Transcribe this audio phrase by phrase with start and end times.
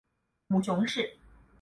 [0.47, 1.19] 母熊氏。